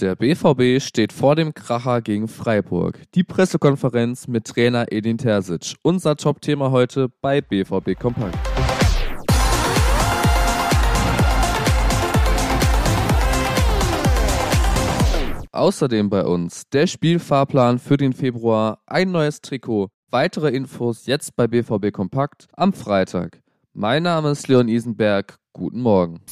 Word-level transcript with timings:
Der 0.00 0.16
BVB 0.16 0.82
steht 0.82 1.12
vor 1.12 1.36
dem 1.36 1.52
Kracher 1.52 2.00
gegen 2.00 2.26
Freiburg. 2.26 3.02
Die 3.14 3.24
Pressekonferenz 3.24 4.26
mit 4.26 4.46
Trainer 4.46 4.90
Edin 4.90 5.18
Terzic. 5.18 5.74
Unser 5.82 6.16
Top-Thema 6.16 6.70
heute 6.70 7.10
bei 7.20 7.42
BVB 7.42 7.98
Kompakt. 8.00 8.34
Außerdem 15.50 16.08
bei 16.08 16.24
uns 16.24 16.70
der 16.70 16.86
Spielfahrplan 16.86 17.78
für 17.78 17.98
den 17.98 18.14
Februar, 18.14 18.78
ein 18.86 19.10
neues 19.10 19.42
Trikot, 19.42 19.88
weitere 20.10 20.48
Infos 20.48 21.04
jetzt 21.04 21.36
bei 21.36 21.46
BVB 21.46 21.92
Kompakt 21.92 22.48
am 22.54 22.72
Freitag. 22.72 23.42
Mein 23.74 24.04
Name 24.04 24.30
ist 24.30 24.48
Leon 24.48 24.68
Isenberg. 24.68 25.36
Guten 25.52 25.82
Morgen. 25.82 26.22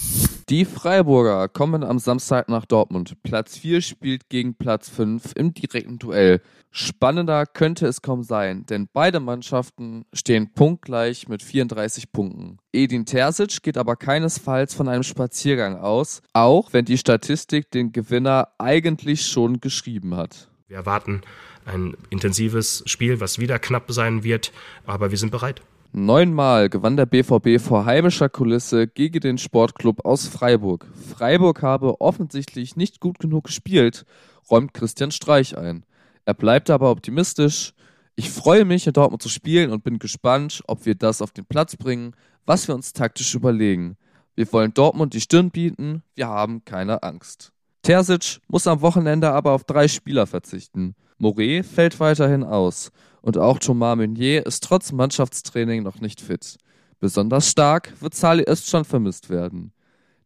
Die 0.51 0.65
Freiburger 0.65 1.47
kommen 1.47 1.85
am 1.85 2.01
Samstag 2.01 2.49
nach 2.49 2.65
Dortmund. 2.65 3.17
Platz 3.23 3.57
4 3.57 3.81
spielt 3.83 4.29
gegen 4.29 4.57
Platz 4.57 4.89
5 4.89 5.35
im 5.37 5.55
direkten 5.55 6.01
Duell. 6.01 6.43
Spannender 6.73 7.47
könnte 7.47 7.87
es 7.87 8.03
kaum 8.03 8.25
sein, 8.25 8.67
denn 8.67 8.89
beide 8.93 9.21
Mannschaften 9.21 10.07
stehen 10.13 10.53
punktgleich 10.53 11.29
mit 11.29 11.45
34 11.45 12.11
Punkten. 12.11 12.59
Edin 12.73 13.07
Terzic 13.07 13.63
geht 13.63 13.79
aber 13.79 13.95
keinesfalls 13.95 14.75
von 14.75 14.89
einem 14.89 15.05
Spaziergang 15.05 15.77
aus, 15.77 16.21
auch 16.33 16.73
wenn 16.73 16.85
die 16.85 16.99
Statistik 16.99 17.71
den 17.71 17.93
Gewinner 17.93 18.49
eigentlich 18.59 19.29
schon 19.29 19.61
geschrieben 19.61 20.17
hat. 20.17 20.49
Wir 20.67 20.79
erwarten 20.79 21.21
ein 21.65 21.97
intensives 22.11 22.83
Spiel, 22.87 23.21
was 23.21 23.39
wieder 23.39 23.61
knapp 23.61 23.93
sein 23.93 24.25
wird, 24.25 24.51
aber 24.85 25.13
wir 25.13 25.19
sind 25.19 25.31
bereit. 25.31 25.63
Neunmal 25.93 26.69
gewann 26.69 26.97
der 26.97 27.07
BVB 27.07 27.61
vor 27.61 27.85
heimischer 27.85 28.29
Kulisse 28.29 28.87
gegen 28.87 29.19
den 29.19 29.39
Sportclub 29.39 30.05
aus 30.05 30.29
Freiburg. 30.29 30.87
Freiburg 30.95 31.63
habe 31.63 32.01
offensichtlich 32.01 32.77
nicht 32.77 33.01
gut 33.01 33.19
genug 33.19 33.45
gespielt, 33.45 34.07
räumt 34.49 34.73
Christian 34.73 35.11
Streich 35.11 35.59
ein. 35.59 35.85
Er 36.27 36.35
bleibt 36.35 36.71
aber 36.71 36.93
optimistisch. 36.93 37.75
Ich 38.15 38.31
freue 38.31 38.65
mich, 38.65 38.87
in 38.87 38.93
Dortmund 38.93 39.21
zu 39.21 39.29
spielen 39.29 39.73
und 39.73 39.83
bin 39.83 39.99
gespannt, 39.99 40.63
ob 40.69 40.87
wir 40.87 40.95
das 40.95 41.23
auf 41.23 41.33
den 41.33 41.45
Platz 41.45 41.75
bringen, 41.75 42.15
was 42.47 42.69
wir 42.69 42.77
uns 42.77 42.93
taktisch 42.93 43.35
überlegen. 43.35 43.97
Wir 44.37 44.53
wollen 44.53 44.73
Dortmund 44.73 45.13
die 45.13 45.21
Stirn 45.21 45.51
bieten, 45.51 46.05
wir 46.15 46.29
haben 46.29 46.65
keine 46.65 47.03
Angst. 47.03 47.53
Terzic 47.83 48.41
muss 48.49 48.67
am 48.67 48.83
Wochenende 48.83 49.31
aber 49.31 49.53
auf 49.53 49.65
drei 49.65 49.89
Spieler 49.89 50.27
verzichten. 50.27 50.95
Moret 51.19 51.65
fällt 51.65 52.01
weiterhin 52.01 52.45
aus 52.45 52.91
und 53.23 53.39
auch 53.39 53.59
Thomas 53.59 53.97
Meunier 53.97 54.47
ist 54.47 54.65
trotz 54.65 54.93
Mannschaftstraining 54.93 55.83
noch 55.83 56.01
nicht 56.01 56.21
fit. 56.21 56.57
Besonders 56.99 57.49
stark 57.49 57.93
wird 58.01 58.15
Sali 58.15 58.45
Özcan 58.47 58.85
vermisst 58.85 59.31
werden. 59.31 59.73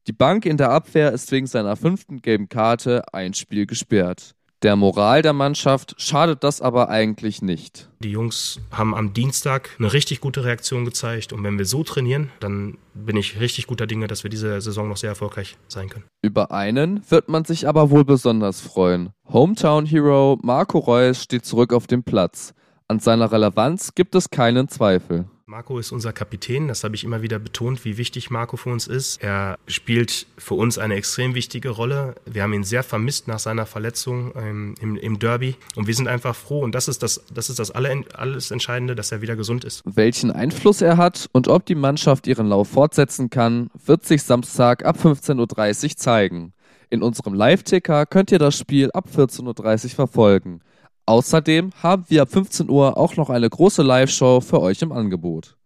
Die 0.07 0.13
Bank 0.13 0.45
in 0.45 0.57
der 0.57 0.71
Abwehr 0.71 1.13
ist 1.13 1.31
wegen 1.33 1.47
seiner 1.47 1.77
fünften 1.77 2.21
gelben 2.21 2.49
Karte 2.49 3.03
ein 3.13 3.35
Spiel 3.35 3.67
gesperrt. 3.67 4.35
Der 4.65 4.77
Moral 4.77 5.21
der 5.21 5.35
Mannschaft 5.35 5.95
schadet 5.99 6.43
das 6.43 6.63
aber 6.63 6.89
eigentlich 6.89 7.43
nicht. 7.43 7.91
Die 7.99 8.09
Jungs 8.09 8.61
haben 8.71 8.95
am 8.95 9.13
Dienstag 9.13 9.69
eine 9.79 9.93
richtig 9.93 10.23
gute 10.23 10.43
Reaktion 10.43 10.87
gezeigt 10.87 11.35
und 11.35 11.45
wenn 11.45 11.59
wir 11.59 11.67
so 11.67 11.85
trainieren, 11.85 12.31
dann 12.41 12.79
bin 12.95 13.19
ich 13.19 13.41
richtig 13.41 13.67
guter 13.67 13.87
Dinge, 13.87 14.07
dass 14.07 14.23
wir 14.23 14.31
diese 14.31 14.59
Saison 14.63 14.89
noch 14.89 14.97
sehr 14.97 15.11
erfolgreich 15.11 15.59
sein 15.69 15.91
können. 15.91 16.07
Über 16.23 16.51
einen 16.51 17.03
wird 17.11 17.29
man 17.29 17.45
sich 17.45 17.69
aber 17.69 17.91
wohl 17.91 18.07
besonders 18.07 18.63
freuen. 18.63 19.11
Hometown 19.31 19.85
Hero 19.85 20.39
Marco 20.43 20.79
Reus 20.79 21.23
steht 21.23 21.45
zurück 21.45 21.75
auf 21.75 21.87
dem 21.87 22.03
Platz. 22.03 22.55
An 22.89 23.01
seiner 23.01 23.31
Relevanz 23.31 23.95
gibt 23.95 24.15
es 24.15 24.31
keinen 24.31 24.71
Zweifel. 24.71 25.27
Marco 25.55 25.79
ist 25.79 25.93
unser 25.93 26.13
Kapitän, 26.13 26.67
das 26.67 26.83
habe 26.83 26.97
ich 26.97 27.05
immer 27.05 27.23
wieder 27.23 27.39
betont, 27.39 27.85
wie 27.85 27.97
wichtig 27.97 28.29
Marco 28.29 28.57
für 28.57 28.71
uns 28.71 28.89
ist. 28.89 29.23
Er 29.23 29.57
spielt 29.69 30.27
für 30.37 30.55
uns 30.55 30.79
eine 30.79 30.97
extrem 30.97 31.37
wichtige 31.37 31.69
Rolle. 31.69 32.17
Wir 32.27 32.43
haben 32.43 32.53
ihn 32.55 32.65
sehr 32.65 32.83
vermisst 32.83 33.29
nach 33.29 33.39
seiner 33.39 33.65
Verletzung 33.65 34.33
ähm, 34.35 34.75
im, 34.81 34.97
im, 34.97 35.21
Derby 35.21 35.55
und 35.77 35.87
wir 35.87 35.95
sind 35.95 36.09
einfach 36.09 36.35
froh 36.35 36.65
und 36.65 36.75
das 36.75 36.89
ist 36.89 37.05
das, 37.05 37.25
das, 37.33 37.51
ist 37.51 37.61
das 37.61 37.71
alle, 37.71 38.03
alles 38.15 38.51
Entscheidende, 38.51 38.97
dass 38.97 39.13
er 39.13 39.23
wieder 39.23 39.37
gesund 39.37 39.63
ist. 39.63 39.83
Welchen 39.85 40.33
Einfluss 40.33 40.81
er 40.81 40.97
hat 40.97 41.29
und 41.31 41.47
ob 41.47 41.65
die 41.67 41.77
Mannschaft 41.77 42.27
ihren 42.27 42.49
Lauf 42.49 42.71
fortsetzen 42.71 43.31
kann, 43.31 43.71
wird 43.87 44.05
sich 44.05 44.25
Samstag 44.25 44.85
ab 44.85 44.97
15.30 45.01 45.85
Uhr 45.85 45.97
zeigen. 45.97 46.53
In 46.91 47.01
unserem 47.01 47.33
Live-Ticker 47.33 48.07
könnt 48.07 48.33
ihr 48.33 48.41
das 48.41 48.59
Spiel 48.59 48.91
ab 48.91 49.07
14.30 49.17 49.85
Uhr 49.85 49.91
verfolgen. 49.91 50.63
Außerdem 51.07 51.71
haben 51.83 52.05
wir 52.09 52.23
ab 52.23 52.31
15 52.31 52.71
Uhr 52.71 52.97
auch 52.97 53.17
noch 53.17 53.29
eine 53.29 53.49
große 53.49 53.83
Live-Show 53.83 54.41
für 54.41 54.61
euch 54.61 54.81
im 54.83 54.93
Angebot. 54.93 55.57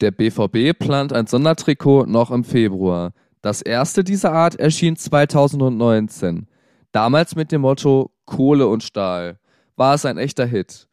Der 0.00 0.10
BVB 0.10 0.78
plant 0.78 1.12
ein 1.12 1.26
Sondertrikot 1.26 2.04
noch 2.06 2.30
im 2.30 2.44
Februar. 2.44 3.12
Das 3.40 3.62
erste 3.62 4.04
dieser 4.04 4.32
Art 4.32 4.56
erschien 4.56 4.96
2019. 4.96 6.46
Damals 6.92 7.36
mit 7.36 7.52
dem 7.52 7.62
Motto 7.62 8.10
Kohle 8.26 8.66
und 8.66 8.82
Stahl. 8.82 9.38
War 9.76 9.94
es 9.94 10.04
ein 10.04 10.18
echter 10.18 10.44
Hit. 10.44 10.88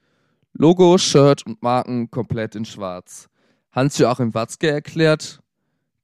Logo, 0.53 0.97
Shirt 0.97 1.45
und 1.45 1.61
Marken 1.61 2.09
komplett 2.11 2.55
in 2.55 2.63
schwarz. 2.63 3.27
Hans-Joachim 3.71 4.33
Watzke 4.33 4.69
erklärt, 4.69 5.39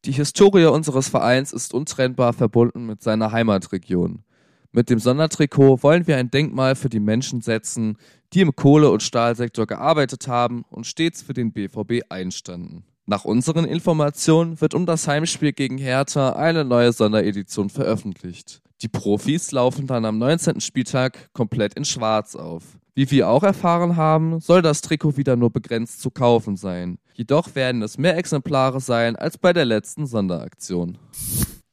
die 0.05 0.11
Historie 0.11 0.65
unseres 0.65 1.07
Vereins 1.07 1.53
ist 1.53 1.73
untrennbar 1.73 2.33
verbunden 2.33 2.85
mit 2.85 3.03
seiner 3.03 3.31
Heimatregion. 3.31 4.23
Mit 4.71 4.91
dem 4.91 4.99
Sondertrikot 4.99 5.81
wollen 5.81 6.05
wir 6.05 6.17
ein 6.17 6.29
Denkmal 6.29 6.75
für 6.75 6.89
die 6.89 6.99
Menschen 6.99 7.41
setzen, 7.41 7.97
die 8.33 8.41
im 8.41 8.55
Kohle- 8.55 8.91
und 8.91 9.01
Stahlsektor 9.01 9.65
gearbeitet 9.65 10.27
haben 10.27 10.63
und 10.69 10.85
stets 10.85 11.23
für 11.23 11.33
den 11.33 11.51
BVB 11.51 12.03
einstanden. 12.09 12.83
Nach 13.07 13.25
unseren 13.25 13.65
Informationen 13.65 14.61
wird 14.61 14.75
um 14.75 14.85
das 14.85 15.07
Heimspiel 15.07 15.53
gegen 15.53 15.79
Hertha 15.79 16.33
eine 16.33 16.63
neue 16.63 16.93
Sonderedition 16.93 17.71
veröffentlicht. 17.71 18.61
Die 18.83 18.87
Profis 18.87 19.51
laufen 19.51 19.87
dann 19.87 20.05
am 20.05 20.19
19. 20.19 20.61
Spieltag 20.61 21.33
komplett 21.33 21.73
in 21.73 21.83
Schwarz 21.83 22.35
auf. 22.35 22.63
Wie 22.93 23.09
wir 23.09 23.27
auch 23.27 23.41
erfahren 23.41 23.95
haben, 23.95 24.39
soll 24.39 24.61
das 24.61 24.81
Trikot 24.81 25.17
wieder 25.17 25.35
nur 25.35 25.49
begrenzt 25.49 26.01
zu 26.01 26.11
kaufen 26.11 26.57
sein. 26.57 26.99
Jedoch 27.15 27.55
werden 27.55 27.81
es 27.81 27.97
mehr 27.97 28.17
Exemplare 28.17 28.79
sein 28.79 29.15
als 29.15 29.39
bei 29.39 29.51
der 29.51 29.65
letzten 29.65 30.05
Sonderaktion. 30.05 30.99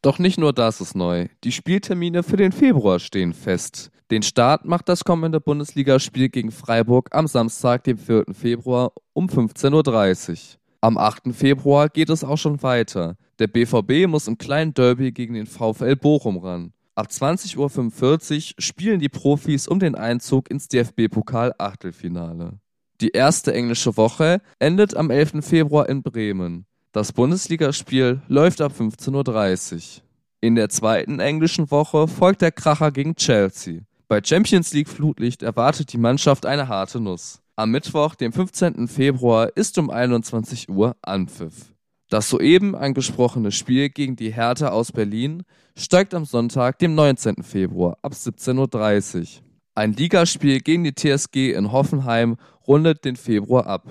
Doch 0.07 0.21
nicht 0.21 0.39
nur 0.39 0.53
das 0.53 0.81
ist 0.81 0.95
neu. 0.95 1.27
Die 1.43 1.51
Spieltermine 1.51 2.23
für 2.23 2.37
den 2.37 2.53
Februar 2.53 3.01
stehen 3.01 3.33
fest. 3.33 3.91
Den 4.13 4.23
Start 4.23 4.65
macht 4.65 4.89
das 4.89 5.03
kommende 5.05 5.41
Bundesligaspiel 5.41 6.29
gegen 6.29 6.53
Freiburg 6.53 7.09
am 7.11 7.27
Samstag, 7.27 7.83
dem 7.83 7.99
4. 7.99 8.27
Februar 8.33 8.93
um 9.15 9.27
15.30 9.27 10.31
Uhr. 10.31 10.37
Am 10.81 10.97
8. 10.97 11.35
Februar 11.35 11.89
geht 11.89 12.09
es 12.09 12.23
auch 12.23 12.39
schon 12.39 12.63
weiter. 12.63 13.17
Der 13.41 13.49
BVB 13.49 14.07
muss 14.07 14.29
im 14.29 14.39
kleinen 14.39 14.73
Derby 14.75 15.11
gegen 15.11 15.35
den 15.35 15.47
VfL 15.47 15.97
Bochum 15.97 16.37
ran. 16.37 16.73
Ab 16.95 17.09
20.45 17.11 17.57
Uhr 17.57 18.63
spielen 18.63 19.01
die 19.01 19.09
Profis 19.09 19.67
um 19.67 19.81
den 19.81 19.97
Einzug 19.97 20.49
ins 20.53 20.69
DFB-Pokal-Achtelfinale. 20.69 22.61
Die 23.01 23.11
erste 23.11 23.53
englische 23.53 23.97
Woche 23.97 24.41
endet 24.61 24.97
am 24.97 25.11
11. 25.11 25.45
Februar 25.45 25.89
in 25.89 26.05
Bremen. 26.05 26.65
Das 26.97 27.13
Bundesligaspiel 27.13 28.23
läuft 28.27 28.63
ab 28.63 28.73
15.30 28.73 29.75
Uhr. 29.75 30.03
In 30.41 30.55
der 30.55 30.71
zweiten 30.71 31.21
englischen 31.21 31.71
Woche 31.71 32.09
folgt 32.09 32.41
der 32.41 32.53
Kracher 32.53 32.91
gegen 32.91 33.15
Chelsea. 33.17 33.83
Bei 34.09 34.23
Champions 34.25 34.73
League 34.73 34.89
Flutlicht 34.89 35.43
erwartet 35.43 35.93
die 35.93 35.99
Mannschaft 35.99 36.47
eine 36.47 36.69
harte 36.69 36.99
Nuss. 36.99 37.43
Am 37.55 37.71
Mittwoch, 37.71 38.15
dem 38.15 38.33
15. 38.33 38.89
Februar, 38.89 39.55
ist 39.55 39.77
um 39.77 39.91
21 39.91 40.71
Uhr 40.71 40.97
Anpfiff. 41.03 41.75
Das 42.09 42.31
soeben 42.31 42.75
angesprochene 42.75 43.53
Spiel 43.53 43.91
gegen 43.91 44.17
die 44.17 44.33
Hertha 44.33 44.71
aus 44.71 44.91
Berlin 44.91 45.43
steigt 45.77 46.15
am 46.15 46.25
Sonntag, 46.25 46.79
dem 46.79 46.95
19. 46.95 47.43
Februar, 47.43 47.99
ab 48.01 48.15
17.30 48.15 49.21
Uhr. 49.21 49.27
Ein 49.75 49.93
Ligaspiel 49.93 50.61
gegen 50.61 50.85
die 50.85 50.95
TSG 50.95 51.53
in 51.53 51.73
Hoffenheim 51.73 52.39
rundet 52.67 53.05
den 53.05 53.17
Februar 53.17 53.67
ab. 53.67 53.87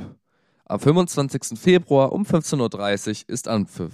Am 0.68 0.80
25. 0.80 1.60
Februar 1.60 2.12
um 2.12 2.24
15.30 2.24 3.10
Uhr 3.10 3.16
ist 3.28 3.48
Anpfiff. 3.48 3.94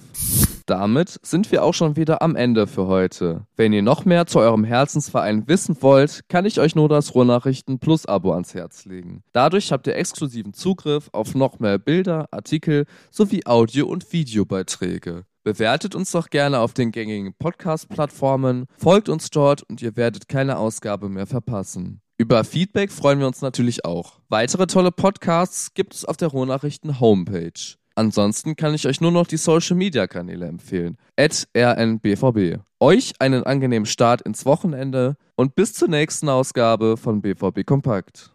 Damit 0.66 1.20
sind 1.22 1.52
wir 1.52 1.66
auch 1.66 1.74
schon 1.74 1.98
wieder 1.98 2.22
am 2.22 2.38
Ende 2.38 2.66
für 2.66 2.88
heute. 2.88 3.46
Wenn 3.58 3.74
ihr 3.74 3.82
noch 3.82 4.06
mehr 4.06 4.26
zu 4.26 4.40
eurem 4.40 4.64
Herzensverein 4.64 5.50
wissen 5.50 5.76
wollt, 5.82 6.22
kann 6.30 6.46
ich 6.46 6.62
euch 6.62 6.74
nur 6.74 6.88
das 6.88 7.14
Ruhrnachrichten 7.14 7.80
Plus 7.80 8.06
Abo 8.06 8.32
ans 8.32 8.54
Herz 8.54 8.86
legen. 8.86 9.22
Dadurch 9.34 9.74
habt 9.74 9.86
ihr 9.86 9.98
exklusiven 9.98 10.54
Zugriff 10.54 11.10
auf 11.12 11.36
noch 11.36 11.60
mehr 11.60 11.78
Bilder, 11.78 12.28
Artikel 12.32 12.86
sowie 13.10 13.46
Audio- 13.46 13.88
und 13.88 14.14
Videobeiträge. 14.14 15.26
Bewertet 15.44 15.94
uns 15.94 16.12
doch 16.12 16.30
gerne 16.30 16.60
auf 16.60 16.74
den 16.74 16.92
gängigen 16.92 17.34
Podcast-Plattformen, 17.34 18.68
folgt 18.78 19.10
uns 19.10 19.30
dort 19.30 19.64
und 19.64 19.82
ihr 19.82 19.98
werdet 19.98 20.30
keine 20.30 20.58
Ausgabe 20.58 21.10
mehr 21.10 21.28
verpassen. 21.28 22.01
Über 22.22 22.44
Feedback 22.44 22.92
freuen 22.92 23.18
wir 23.18 23.26
uns 23.26 23.42
natürlich 23.42 23.84
auch. 23.84 24.20
Weitere 24.30 24.68
tolle 24.68 24.92
Podcasts 24.92 25.74
gibt 25.74 25.96
es 25.96 26.06
auf 26.06 26.18
der 26.18 26.28
Ruhrnachrichten 26.28 27.00
Homepage. 27.00 27.80
Ansonsten 27.96 28.56
kann 28.56 28.76
ich 28.76 28.86
euch 28.86 29.02
nur 29.02 29.10
noch 29.12 29.26
die 29.26 29.38
Social 29.38 29.76
Media 29.76 30.06
Kanäle 30.06 30.46
empfehlen. 30.46 31.00
Rnbvb. 31.20 32.60
Euch 32.80 33.14
einen 33.18 33.44
angenehmen 33.44 33.88
Start 33.88 34.22
ins 34.22 34.46
Wochenende 34.46 35.18
und 35.36 35.56
bis 35.56 35.74
zur 35.74 35.88
nächsten 35.88 36.30
Ausgabe 36.30 36.96
von 36.96 37.24
BVB 37.24 37.66
Kompakt. 37.66 38.32